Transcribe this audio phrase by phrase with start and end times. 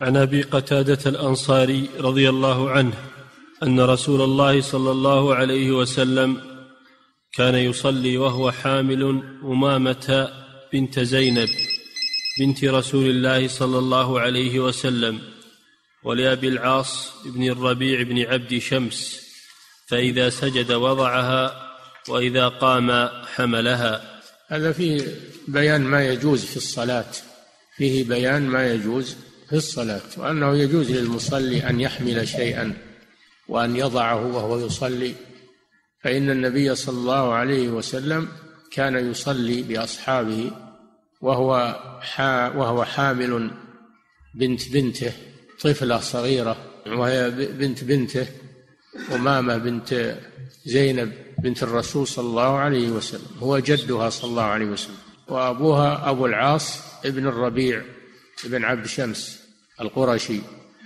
[0.00, 2.94] عن أبي قتادة الأنصاري رضي الله عنه
[3.62, 6.40] أن رسول الله صلى الله عليه وسلم
[7.32, 10.28] كان يصلي وهو حامل أمامة
[10.72, 11.48] بنت زينب
[12.40, 15.20] بنت رسول الله صلى الله عليه وسلم
[16.04, 19.24] ولابي العاص بن الربيع بن عبد شمس
[19.86, 21.70] فإذا سجد وضعها
[22.08, 24.20] وإذا قام حملها.
[24.48, 25.02] هذا فيه
[25.48, 27.12] بيان ما يجوز في الصلاة
[27.76, 29.16] فيه بيان ما يجوز.
[29.54, 32.74] في الصلاه وأنه يجوز للمصلي أن يحمل شيئا
[33.48, 35.14] وأن يضعه وهو يصلي
[36.02, 38.28] فإن النبي صلى الله عليه وسلم
[38.70, 40.50] كان يصلي بأصحابه
[41.20, 41.80] وهو
[42.56, 43.50] وهو حامل
[44.34, 45.12] بنت بنته
[45.60, 48.26] طفلة صغيرة وهي بنت بنته
[49.14, 50.18] أمامة بنت
[50.66, 56.26] زينب بنت الرسول صلى الله عليه وسلم هو جدها صلى الله عليه وسلم وأبوها أبو
[56.26, 57.82] العاص ابن الربيع
[58.44, 59.43] بن عبد شمس.
[59.80, 60.40] القرشي.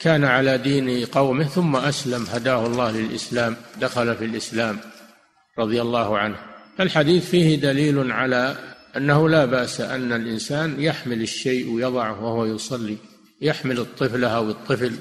[0.00, 4.78] كان على دين قومه ثم أسلم هداه الله للإسلام دخل في الإسلام
[5.58, 6.36] رضي الله عنه.
[6.80, 8.56] الحديث فيه دليل على
[8.96, 12.96] أنه لا بأس أن الإنسان يحمل الشيء ويضعه وهو يصلي
[13.40, 14.92] يحمل الطفل أو الطفل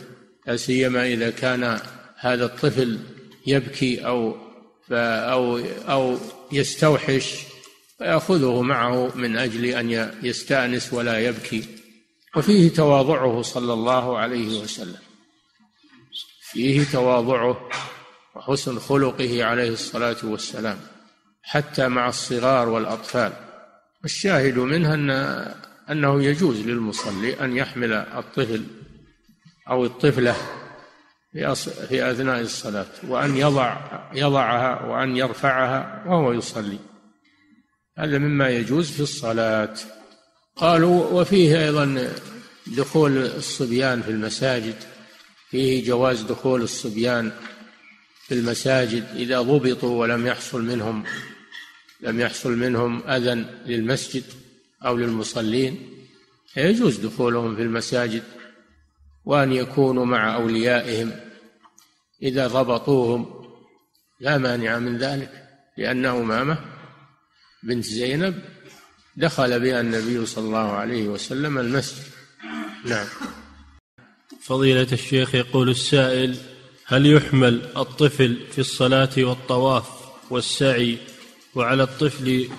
[0.48, 1.80] لا سيما إذا كان
[2.18, 3.00] هذا الطفل
[3.48, 4.36] يبكي أو
[4.92, 5.58] أو
[5.90, 6.18] أو
[6.52, 7.36] يستوحش
[7.98, 11.64] فيأخذه معه من أجل أن يستأنس ولا يبكي.
[12.36, 15.02] وفيه تواضعه صلى الله عليه وسلم.
[16.52, 17.70] فيه تواضعه
[18.36, 20.80] وحسن خلقه عليه الصلاة والسلام
[21.44, 23.34] حتى مع الصغار والأطفال.
[24.06, 25.10] الشاهد منها أن
[25.92, 28.64] أنه يجوز للمصلي أن يحمل الطفل
[29.70, 30.36] أو الطفلة
[31.90, 33.78] في أثناء الصلاة وأن يضع
[34.14, 36.80] يضعها وأن يرفعها وهو يصلي.
[37.98, 39.74] هذا مما يجوز في الصلاة.
[40.56, 42.14] قالوا وفيه أيضا
[42.68, 44.76] دخول الصبيان في المساجد
[45.50, 47.32] فيه جواز دخول الصبيان
[48.28, 51.04] في المساجد إذا ضبطوا ولم يحصل منهم
[52.02, 54.24] لم يحصل منهم أذى للمسجد
[54.86, 55.90] أو للمصلين
[56.58, 58.24] يجوز دخولهم في المساجد
[59.26, 61.12] وأن يكونوا مع أوليائهم.
[62.24, 63.46] إذا ضبطوهم
[64.20, 65.48] لا مانع من ذلك
[65.78, 66.58] لأن أمامة
[67.64, 68.44] بنت زينب
[69.18, 72.04] دخل بها النبي صلى الله عليه وسلم المسجد.
[72.86, 73.06] نعم.
[74.42, 76.38] فضيلة الشيخ يقول السائل
[76.86, 79.86] هل يحمل الطفل في الصلاة والطواف
[80.30, 80.98] والسعي
[81.56, 82.50] وعلى الطفل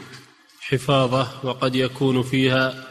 [0.60, 2.84] حفاظة وقد يكون فيها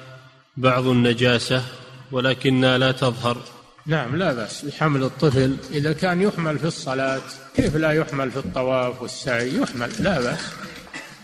[0.57, 1.63] بعض النجاسة
[2.11, 3.37] ولكنها لا تظهر؟
[3.85, 4.65] نعم لا بأس.
[4.65, 7.21] بحمل الطفل إذا كان يحمل في الصلاة
[7.55, 10.39] كيف لا يحمل في الطواف والسعي؟ يحمل لا بأس.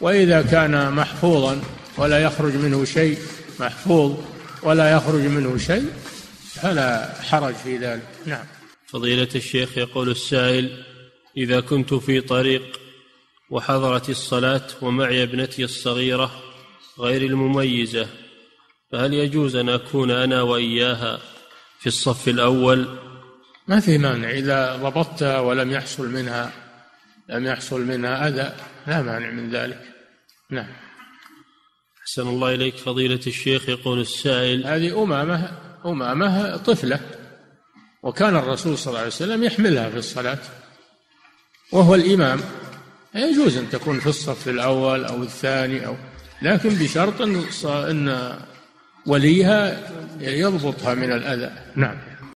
[0.01, 1.61] وإذا كان محفوظا
[1.99, 3.17] ولا يخرج منه شيء
[3.59, 4.17] محفوظ
[4.63, 5.91] ولا يخرج منه شيء
[6.53, 8.07] فلا حرج في ذلك.
[8.25, 8.45] نعم.
[8.87, 10.83] فضيلة الشيخ يقول السائل
[11.37, 12.79] إذا كنت في طريق
[13.49, 16.31] وحضرت الصلاة ومعي ابنتي الصغيرة
[16.99, 18.07] غير المميزة
[18.91, 21.19] فهل يجوز أن أكون أنا وإياها
[21.79, 22.87] في الصف الأول؟
[23.67, 24.31] ما في مانع.
[24.31, 26.51] إذا ضبطتها ولم يحصل منها
[27.29, 28.53] لم يحصل منها أذى
[28.87, 29.81] لا مانع من ذلك.
[30.49, 30.88] نعم.
[32.09, 33.69] أحسن الله إليك فضيلة الشيخ.
[33.69, 35.51] يقول السائل هذه أمامة
[35.85, 36.99] أمامة طفلة
[38.03, 40.37] وكان الرسول صلى الله عليه وسلم يحملها في الصلاة
[41.71, 42.39] وهو الإمام.
[43.15, 45.95] يجوز أن تكون في الصف الأول أو الثاني أو
[46.41, 47.21] لكن بشرط
[47.65, 48.37] أن
[49.05, 51.51] وليها يضبطها من الأذى.
[51.75, 51.97] نعم.